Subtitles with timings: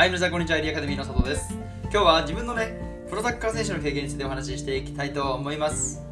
[0.00, 0.56] はい、皆さん、こんにちは。
[0.56, 1.52] エリアカデミーの佐藤です。
[1.82, 2.74] 今日は自分のね、
[3.10, 6.02] プロサッカー選手の経験についてお話ししていきたいと思います。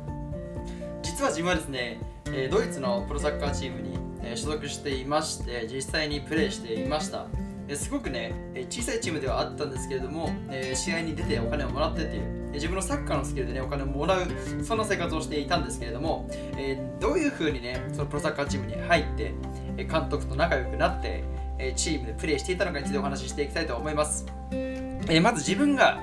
[1.03, 7.29] 実は自分はですね、えドイツのプロサッカーチームに、え所属していまして、実際にプレーしていました。
[7.67, 14.27] えすごくね、え小さいチームではあったんですけれども、え試合に出てお金をもらってっていう、え自分のサッカーのスキルでね、お金をもらう、
[14.63, 19.33] そんな生活をしていたんですけれども、えどういうふうにね、そのプロサッカーチームに入って、
[19.79, 21.25] 監督と仲良くなって、
[21.59, 24.27] えチームでプレーしていたのかについてお話ししていきたいと思います。
[24.53, 26.01] えまず自分が、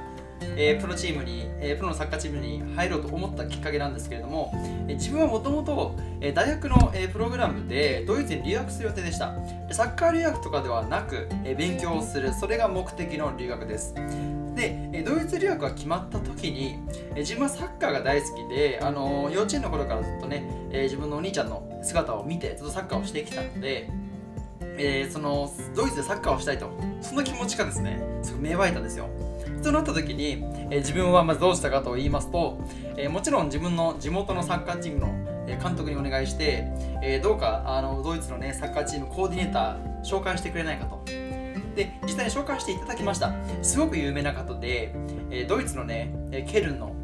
[0.58, 4.52] えープロチームに、えープロのサッカーチームに入ろうと思ったきっかけなんですけれども、
[4.88, 5.96] えー自分はもともと
[6.34, 9.36] 大学の、えプログラムでドイツに留学する予定でした
[9.68, 13.94] でサッカー留学とかではなく、え勉強をするそれが目的の留学です
[14.56, 16.80] で、ドイツ留学が決まった時に、
[17.16, 23.90] 自分はサッカーが大好きで、あの幼稚園の頃からずっとね、自分のお兄ちゃんの姿を見てずっとサッカーをしてきたので、
[24.78, 26.70] えーそのドイツでサッカーをしたいと。
[27.02, 29.08] その気持ちがですねすごい芽生えたんですよ。
[29.62, 32.60] そうなった時に、えー自分はまずどうしたかと言いますと、
[32.98, 35.08] えーもちろん自分の地元のサッカーチームの
[35.62, 36.66] 監督にお願いして、
[37.02, 41.04] えーどうかあのドイツの、ね、サッカーチームコーディネーター紹介してくれないかと。
[41.76, 43.34] で実際に紹介していただきました。
[43.62, 44.94] すごく有名な方で、
[45.30, 46.14] えードイツのね
[46.48, 46.96] ケルンの、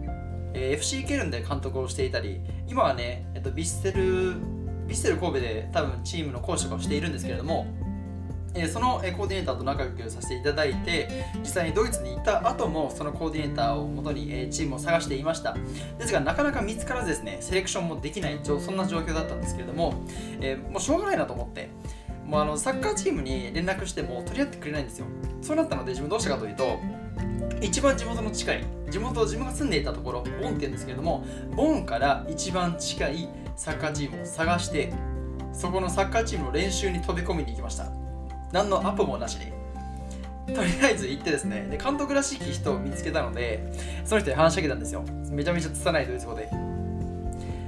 [0.54, 4.36] えー FC ケルンで監督をしていたり今はね、えっと、ビッセル
[4.92, 7.66] ビッセル神戸で多分チームのコーチとかをしているんですけれども
[8.54, 11.08] えそのコーディネーターと仲良くさせていただいて
[11.40, 15.56] 実際にドイツに行った後もそのコーディネーターを元にえチームを探していました。
[15.98, 20.04] ですがなかなか見つからずですねセレクションもできないそんな状況だったんですけれども、
[20.42, 21.70] えもうしょうがないなと思って
[22.26, 25.06] もうあのサッカーチームに連絡しても取り合ってくれないんですよ。
[25.42, 26.78] そうなったので自分どうしたかというと
[27.62, 31.26] 一番地元の近い地元自分が住んでいたところボンって言うんですけれども
[31.56, 33.30] ボンから一番近い
[33.62, 34.92] サッカーチームを探して
[35.54, 37.92] そこのサッカーチームの練習に飛び込みに行きました。
[38.52, 40.56] 何のアポもなしに。
[40.56, 43.72] とりあえず行ってですねで監督らしき人を見つけたので
[44.04, 45.04] その人に話しかけたんですよ。
[45.30, 46.50] めちゃめちゃ拙いドイツ語で。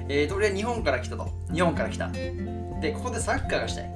[0.09, 1.29] えー、とりあえず日本から来たと。
[1.53, 2.09] 日本から来た。
[2.09, 3.85] でここでサッカーがしたい。
[3.85, 3.88] っ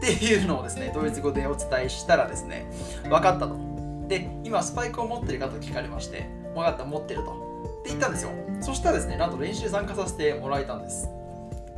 [0.00, 2.70] ていうのをですねドイツ語でお伝えしたらですね
[3.02, 3.58] 分かったと。
[4.06, 7.49] で今スパイクを持ってるかと聞かれまして分かった持ってると。
[7.64, 8.30] って言ったんですよ。
[8.60, 11.08] そしたらですねなんと練習参加させてもらえたんです。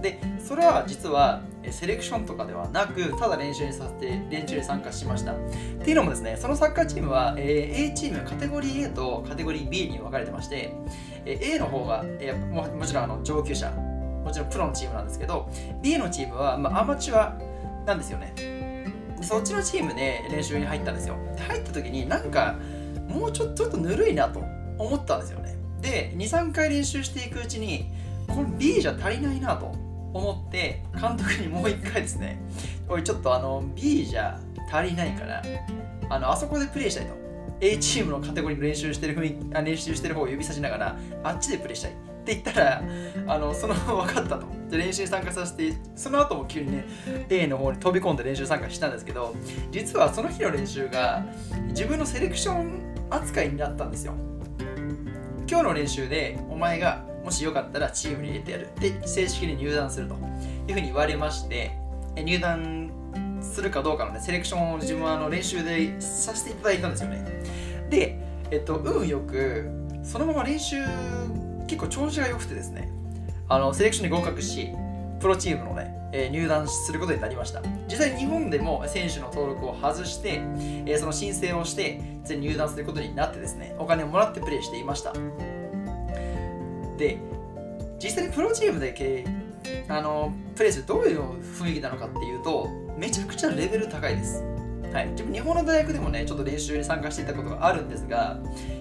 [0.00, 5.32] でそれは実はセレクションとかではなくただ練習にさせて練習に参加しました。
[5.32, 5.36] っ
[5.84, 10.74] ていうのもですねそのサッカーチームは、え A チームカテゴリー A とカテゴリー B に分かれてまして、
[11.24, 15.48] え A の方が、えももちろんあの上級者もちろんプロのチームなんですけど
[15.82, 17.38] B のチームは、まあ、アマチュア
[17.86, 18.34] なんですよね。
[19.18, 21.16] でそっちのチームで練習に入ったんですよ。
[21.36, 22.56] で入った時になんか
[23.08, 24.40] もうちょちょっとぬるいなと
[24.78, 25.61] 思ったんですよね。
[25.82, 27.90] で23回練習していくうちに
[28.28, 29.66] これ B じゃ足りないなと
[30.14, 32.40] 思って監督にもう一回ですね
[32.88, 34.38] おいちょっとあの B じゃ
[34.72, 35.42] 足りないから
[36.08, 37.22] あのあそこでプレイしたいと。
[37.64, 41.92] A チームのカテゴリーの練習してる雰囲気あ練習してる方を指さしながらあっちでプレイしたい。
[41.92, 41.94] っ
[42.24, 42.82] て言ったら
[43.28, 44.46] あのその分かったと。
[44.68, 46.84] で練習に参加させてその後も急にね
[47.28, 49.34] A の方に飛び込んで練習参加したんですけど
[49.70, 51.24] 実はその日の練習が
[51.68, 54.14] 自分のセレクション扱いになったんですよ。
[55.48, 58.68] 今日の練習でお前がもしよかったらチームに入れてやる。
[58.80, 60.16] で正式に入団すると。
[60.68, 61.72] いうふうに言われまして
[62.16, 62.90] 入団
[63.40, 67.24] するかどうかの、ね、セレクションを自分はあの練習でさせていただいたんですよね。
[67.90, 68.18] で、
[68.50, 69.68] えっと、運よく
[70.02, 70.76] そのまま練習
[71.66, 72.90] 結構調子が良くてですね
[73.48, 74.70] あのセレクションに合格し
[75.22, 77.62] プロチームのね、えー入団することになりました。
[77.88, 80.42] 実際日本でも選手の登録を外して、
[80.84, 85.12] えーその申請をして入団することになってですねお金をもらってプレーしていました。
[86.98, 87.18] で
[88.02, 89.24] 実際にプロチームで経営
[89.88, 92.68] あのプレーするどういう雰囲気なのかっていうと
[92.98, 94.44] めちゃくちゃレベル高いです。
[94.92, 98.38] はい、自分日本の大学でもねちょっと練習に参加していたことがあるんですが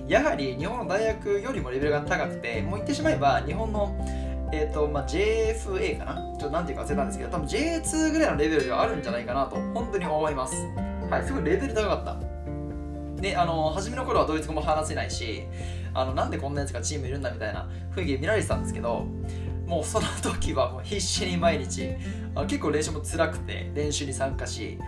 [0.10, 3.96] やはり日本の大学よりもレベルが高くてもう言ってしまえば日本の
[4.54, 6.14] えーとまあ、JFA かな？
[6.16, 10.56] ちょっとなんていうか忘れたんですけど多分 J2 ぐらいのレベルがあるんじゃないかなと本当に思います。
[11.10, 13.22] はいすごいレベル高かった。
[13.22, 15.44] であの初めの頃はドイツ語も話せないし
[15.94, 19.06] あのなんでこんなやつがチームいるんだみたいな雰囲気見られてたんですけど
[19.68, 21.92] もうその時はもう必死に毎日
[22.34, 24.80] あ結構練習も辛くて練習に参加し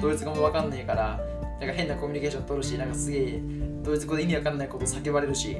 [0.00, 1.20] ドイツ語もわかんねえから
[1.58, 3.40] なんか変なコミュニケーション取るしなんかすげえ
[3.82, 5.56] ドイツ語で意味わかんないこと叫ばれるし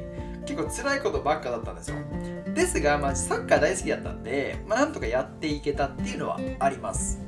[0.46, 1.96] 結構辛いことばっかだったんですよ。
[2.54, 7.20] ですが、まあ、サッカー大好きだったんで、まあ、なんとかやっていけたっていうのはあります。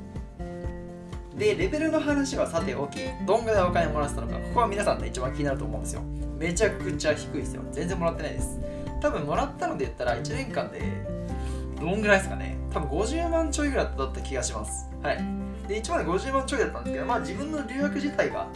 [1.36, 6.02] でレベルの話はさておきどんぐらいお金もらってたのかここは皆さんね一番気になると思うんですよ。
[6.38, 7.62] めちゃくちゃ低いですよ。
[7.72, 8.60] 全然もらってないです。
[9.00, 10.80] 多分もらったので言ったら1年間で
[11.80, 12.58] どんぐらいですかね。
[12.72, 14.88] 多分50万ちょいぐらいだった気がします。
[15.02, 15.16] はい。
[15.68, 18.48] で1万で50万ちょいだったんですけどまあ自分の留学自体が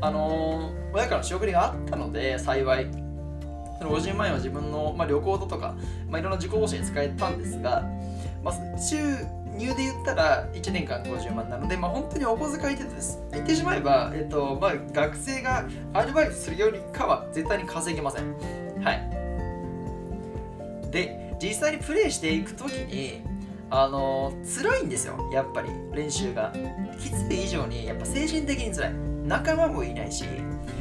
[0.00, 3.01] あのー、親からの仕送りがあったので幸い。
[3.82, 5.74] その50万円は自分の、まあ、旅行とか、
[6.08, 7.82] まあ、いろんな自己報酬に使えたんですが、
[8.42, 8.96] まあ、収
[9.56, 13.18] 入で言ったら1年間50万なので、まあ、本当にお小遣い程度です。
[13.32, 18.34] 言ってしまえば、えっとまあ、学生がアルバイトするよりかは絶対に稼げません。
[18.82, 19.10] はい。
[20.90, 23.22] で、実際にプレイしていくときに、
[23.70, 26.52] あの辛いんですよ、やっぱり練習が。
[27.00, 29.11] きつい以上に、やっぱ精神的に辛い。
[29.24, 30.24] 仲間もいないし、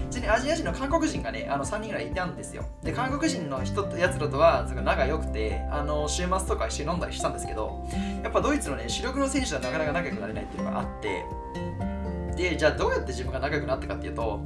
[0.10, 2.66] ちなみにアジア人の韓国人がね、あの3人ぐらいいたんですよ。
[2.84, 7.88] で、韓国人の人とやつらとは仲良くて、あの週末とか一緒に飲んだりしたんですけど、
[8.24, 11.26] やっぱドイツのね、主力の選手はなかなか仲良くなれないっていうのがあって、
[12.36, 14.42] で、じゃあどうやって自分が仲良くなったかっていうと、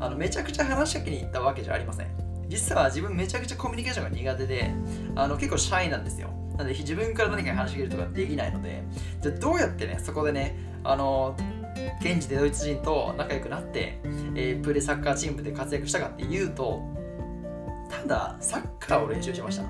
[0.00, 2.06] あのめちゃくちゃ話しかけに行ったわけじゃありません。
[2.48, 4.70] 実は自分めちゃくちゃコミュニケーションが苦手で、
[5.16, 6.28] あの結構シャイなんですよ。
[6.56, 8.82] なので自分から何か話しかけるとかできないので、
[9.22, 11.36] じゃあどうやってね、そこでね、あの
[12.00, 14.00] 現地でドイツ人と仲良くなって、
[14.34, 16.82] えー、プレサッカーチームで活躍したかっていうと
[17.90, 19.64] ただサッカーを練習しました。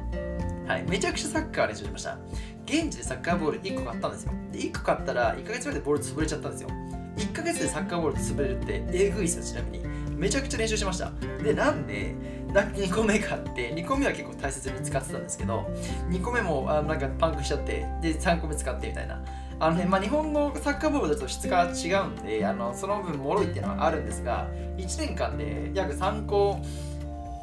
[0.72, 2.18] はいめちゃくちゃサッカー練習しました。
[2.66, 4.32] 現地でサッカーボール1個買ったんですよ。
[4.52, 6.68] で1個買ったら1ヶ月ぐらいでボール潰れちゃったんですよ。
[7.16, 9.86] 1ヶ月でサッカーボール潰れるってえぐいですよちなみに。
[10.14, 11.10] めちゃくちゃ練習しました。
[11.42, 12.14] でなんで
[12.52, 15.70] 2個目買って2個目は結構大切に使ってたんですけど
[16.10, 19.22] 2個目もあなんかパンクしちゃってで3個目使ってみたいな。
[19.60, 26.60] あのねまあ、日本のサッカーボールだと質が違うんであのその分脆いっていうのはあるんですが1年間で約3個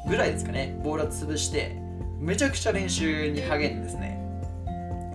[0.08, 1.76] ぐらいですかねボールを潰して
[2.18, 4.22] めちゃくちゃ練習に励んでですね。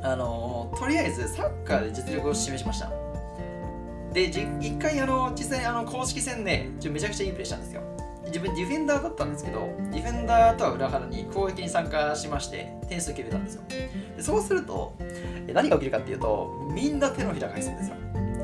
[0.03, 2.89] あのとりあえずサッカーで実力を示しました。
[4.13, 7.81] で1回あの実際あの公式戦でめちゃくちゃいいプレーしたんですよ。
[8.25, 13.63] 自分ディフェンダーだったんですけどディフェンダーとは裏腹に攻撃に参加しまして点数決めたんですよ。
[14.15, 14.95] でそうすると
[15.53, 17.95] 何が起きるかっていうとみんな手のひら返すんですよ。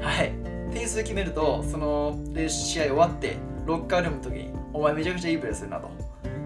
[0.01, 0.33] はい。
[0.71, 5.89] 点数決めるとその試合終わってロッカールームの時にお前めちゃくちゃいいプレーするなと。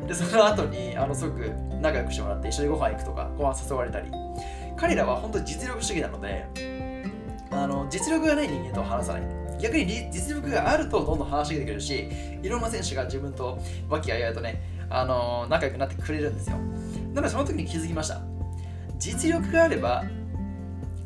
[0.08, 1.50] でその後にあのすごく
[1.82, 4.12] 仲良くしてもらって一緒にご飯行くとかご飯誘われたり。
[4.78, 6.48] 彼らは本当に実力主義なので
[7.52, 9.22] あの実力がない人間と話さない。
[9.62, 12.10] 逆に実力があるとどんどん話してくれるし
[12.42, 14.60] いろんな選手が自分と和気あいあいとね、
[14.90, 16.58] あの仲良くなってくれるんですよ。
[17.14, 18.22] なのでその時に気づきました。
[18.98, 20.04] 実力があれば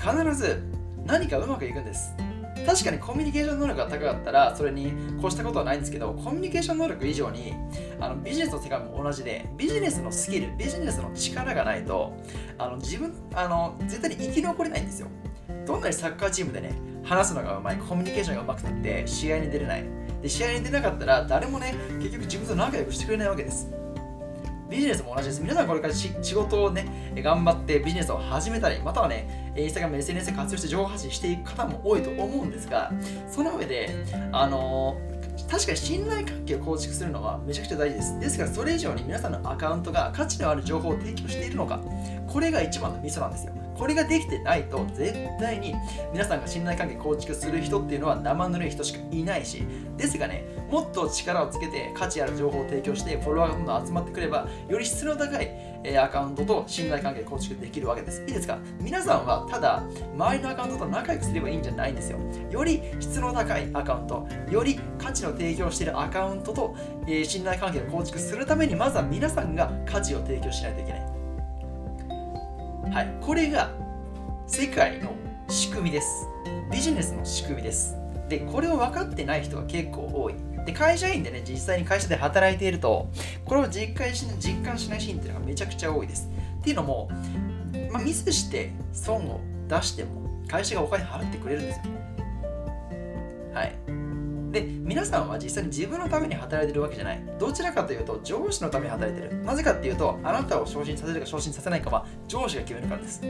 [0.06, 0.62] 必ず
[1.08, 2.16] 何かうまくいくんです。
[2.64, 7.54] 確かにコミュニケーション能力が高かったらそれに越したことはないんですけどコミュニケーション能力以上に
[8.00, 12.16] あのビジネスの世界も同じでビジネスのスキルビジネスの力がないと
[12.58, 15.08] あの自分あの絶対に生き残れないんですよ。
[15.66, 16.74] どんなにサッカーチームでね
[17.04, 19.86] 話すのがうまいコミュニケーションがうまくって試合に出れない。
[20.22, 23.72] で試合に出なかったら誰もね結局自分と仲良くしてくれないわけです。
[24.68, 25.42] ビジネスも同じです。
[25.42, 32.92] 皆さんこれから仕事をね、頑張ってビジネスを始めたり、またはね、インスタグラム、SNS で活用して情報発信していく方も多いと思うんですが、
[33.30, 33.90] その上で、
[34.32, 34.98] あの、
[35.50, 38.20] 確かに信頼関係を構築するのはめちゃくちゃ大事です。
[38.20, 41.80] ですから、それ以上に皆さんのアカウントが価値のある情報を提供しているのか、
[42.28, 43.54] これが一番のミソなんですよ。
[43.78, 45.76] これができてないと絶対に
[46.14, 49.64] 皆さんが信頼関係構築する人っていうのは生ぬるい人しかいないし
[49.98, 55.50] ですがねもっと力をつけて価値ある情報を提供してフォロワーがどんどん集まってくればより質の高い
[55.88, 58.22] えアカウントと信頼関係構築できるわけです。
[58.22, 58.58] いいですか？
[58.80, 59.84] 皆さんはただ
[60.16, 62.18] 周りのアカウントと仲良くすればいいんじゃないんですよ。
[62.50, 66.76] より質の高いアカウント、より価値の提供しているアカウントと、
[67.08, 71.02] え、信頼関係を構築するためにまずは皆さんが価値を提供しないといけない。
[72.92, 73.70] はい、これが
[74.48, 75.14] 世界の
[75.48, 76.28] 仕組みです。
[76.72, 77.96] ビジネスの仕組みです。
[78.28, 80.36] で、これを分かってない人が結構多い。
[80.66, 83.08] で、会社員でね、実際に会社で働いていると、
[83.46, 86.30] これを実感し実感しないシーンっていうのがめちゃくちゃ多いです。
[86.60, 87.10] っていうのも、
[87.92, 91.84] まあ、ミスして損を出しても、会社がお金払ってくれるんですよ。
[93.54, 93.76] はい。
[94.52, 97.22] で、皆さんは実際に自分のために働いてるわけじゃない。
[97.38, 99.44] どちらかというと、上司のために働いてる。
[99.44, 103.22] なぜかっていうと、あなたを昇進させるか昇進させないかは上司が決めるからです。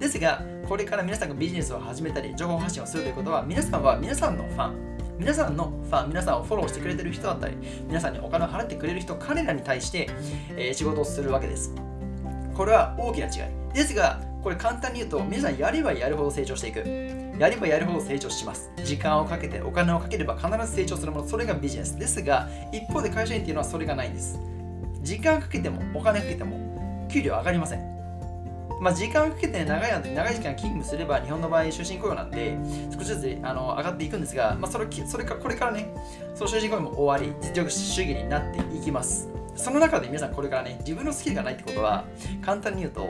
[0.00, 10.08] ですが、これから皆さんがビジネスを始めたり、情報発信をするということは、皆さんは皆さんのファン、皆さんのファン、皆さんをフォローしてくれてる人だったり、皆さんにお金を払ってくれる人、彼らに対して、
[10.56, 11.74] えー、仕事をするわけです。
[12.54, 13.74] これは大きな違い。
[13.74, 16.80] ですが、これ簡単に言うと、皆さんやればやるほど成長していく。
[17.38, 18.70] やればやるほど成長します。
[18.84, 21.98] 時間をかけて、お金をかければ必ず成長するもの、それがビジネス。
[21.98, 24.38] ですが、一方で会社員っていうのはそれがないんです。
[25.02, 28.01] 時間かけても、お金かけても、給料上がりません。
[28.82, 32.58] まあ、時間をかけて長い長い時間勤務すれば日本の場合終身雇用なんで
[32.92, 35.94] 少しずつあの上がっていくんですが、まあ、それそれかこれからね
[36.34, 39.28] その終身雇用も終わり実力主義になっていきます。
[39.54, 42.06] その中で皆さんこれからね自分のスキルがないってことは
[42.44, 43.08] 簡単に言うと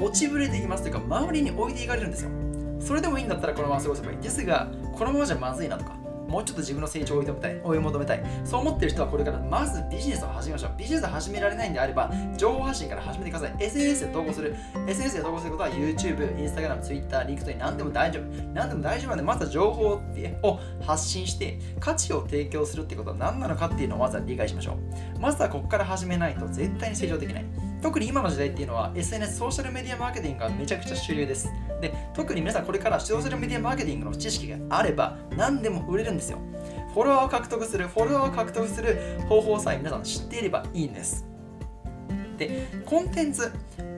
[0.00, 0.84] 落ちぶれていきます。
[0.84, 2.30] というか周りに置いていかれるんですよ。
[2.78, 4.18] それでもいいんだったらこのまま過ごせばいい。
[4.18, 5.97] ですがこのままじゃまずいなとか
[6.28, 8.22] もうちょっと自分の成長を追い求めたい追い求めたい。
[8.44, 10.72] そう思ってる人はこれからまずビジネスを始めましょう。
[10.76, 13.56] ビジネスを始められないんであれば情報発信から始めてください。
[13.58, 14.54] SNS で投稿する。
[14.86, 18.24] SNS で投稿することは YouTube、Instagram、Twitter、Link と何でも大丈夫。
[18.52, 20.00] 何でも大丈夫なんでまずは情報
[20.42, 24.76] を発信して価値を提供するってことは何なのかっていうのをまずは理解しましょ
[25.16, 25.18] う。
[25.18, 27.67] まずはここから始めないと絶対に成長できない。
[27.80, 31.50] 特に今の時代っていうのは SNS ソーシャルメディアマーケティングがめちゃくちゃ主流です。
[31.80, 36.38] で特に皆さんこれからソーシャルメディアマーケティングの知識があれば何でも売れるんですよ。
[36.94, 41.26] フォロワーを獲得するフォロワーを獲得する方法さえ皆さん知っていればいいんです。
[42.36, 43.52] でコンテンツ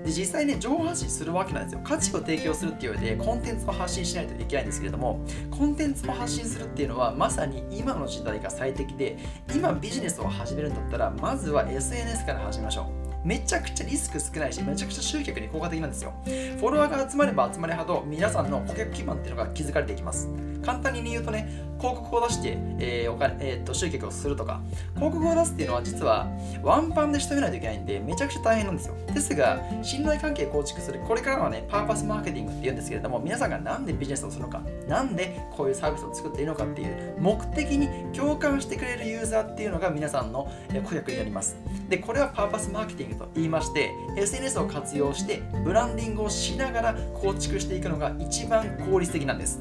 [0.05, 1.81] で実際ね情報発信するわけなんですよ。
[1.85, 9.19] 価値を提供するっていう上でコンテンツを発信しないといけないんですけれどもコンテンツを発信するっていうのはまさに今の時代が最適で
[9.55, 13.00] 今ビジネスを始めるんだったらまずは SNS から始めましょう。
[13.25, 16.13] めちゃくちゃリスク少ないし、めちゃくちゃ集客に効果的なんですよ。
[16.25, 20.29] フォロワーが集まれば集まるほど、皆さんの顧客基盤っていうのが築かれていきます。
[20.65, 21.49] 簡単に言うとね、
[21.79, 24.61] 広告を出して、えーお金えー、と集客をするとか、
[24.97, 26.29] 広告を出すっていうのは実は
[26.63, 28.95] ワンパンで仕留めないといけないんで、めちゃくちゃ大変なんですよ。
[29.13, 40.51] ですが、信頼関係構築する、これからはね、パーパスマーケティングって言うんですけれども、皆さんがなんでビジネスをするのか、なんでこういうサービスを作っているのかっていう目的に共感してくれるユーザーっていうのが皆さんの
[40.85, 41.57] 顧客になります。
[41.89, 49.61] で、これはパーパスマーケティングと言いまして SNS を活用してブランディングをしながら構築していくのが一番効率的なんです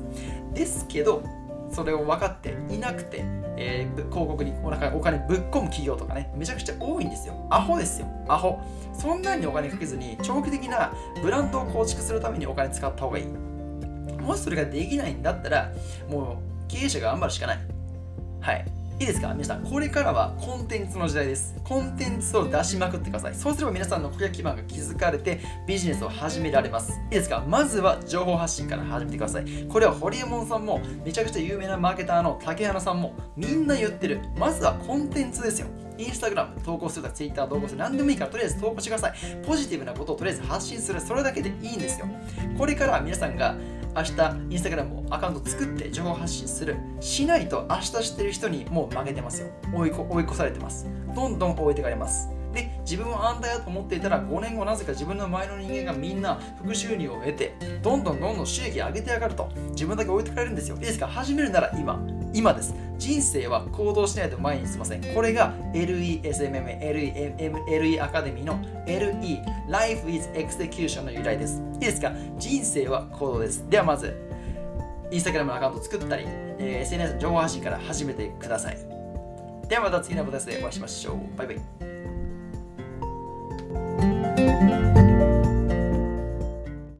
[0.54, 1.24] ですけど
[1.72, 3.24] それを分かっていなくて、
[3.56, 7.48] えー、広告におお金ぶっ込む企業とかねめちゃくちゃ多いんですよ。
[7.50, 8.08] アホですよ。
[8.28, 8.60] アホ。
[8.94, 10.92] そんなにお金かけずに長期的な
[11.22, 13.26] ブランドを構築するためにお金使った方がいい。
[14.20, 15.72] もしそれができないんだったら
[16.10, 17.60] もう経営者が頑張るしかない。
[18.42, 18.79] はい。
[19.00, 19.34] いいですか？
[19.34, 21.56] 皆さん、これからはコンテンツの時代です。
[21.64, 23.34] コンテンツを出しまくってください。
[23.34, 26.92] そうすれば皆さんの顧客基盤が築かれてビジネスを始められます。
[26.92, 27.42] いいですか？
[27.48, 29.46] まずは情報発信から始めてください。
[29.70, 34.20] これはホリエモンさんもめちゃくちゃ有名なマーケターの竹原さんもみんな言ってる。
[34.38, 35.68] まずはコンテンツですよ。
[36.00, 39.14] インスタグラム投稿するとか、ツイッター投稿する、何でもいいからとりあえず投稿してください。
[39.46, 42.08] ポジティブなことをとりあえず発信する、それだけでいいんですよ。
[42.58, 43.56] これから皆さんが
[43.96, 44.12] 明日
[44.52, 46.78] インスタグラムをアカウント作って情報発信する。
[47.02, 49.48] しないと明日知ってる人にもう負けてますよ。
[49.74, 50.88] 追い追い越されてます。
[51.14, 52.30] どんどん置いてかれます。
[52.54, 57.54] で自分は安泰だと思っていたら5年後なぜか自分の前の人間がみんな副収入を得て
[57.84, 60.76] どんどんどんどん収益上げてやがると自分だけ置いてかれるんですよ。
[60.78, 61.08] いいですか？
[61.08, 62.00] 始めるなら今。
[62.34, 62.74] 今です。
[63.00, 65.02] 人生は行動しないと前に進ません。
[65.16, 69.40] これが LESMM、LE, アカデミーの LE、
[69.70, 71.62] Life is Execution の由来です。
[71.76, 72.12] いいですか？
[72.38, 73.68] 人生は行動です。
[73.70, 74.14] ではまず、
[75.12, 76.26] インスタグラムのアカウント作ったり、
[76.60, 78.78] え SNS 情報発信から始めてください。
[79.68, 81.38] ではまた次のボタンでお会いしましょう。
[81.38, 81.60] バイバイ。